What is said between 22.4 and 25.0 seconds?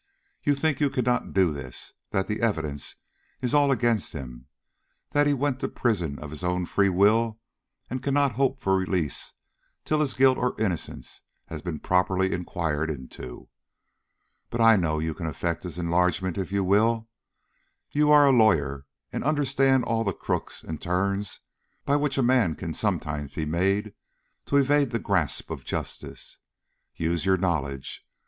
can sometimes be made to evade the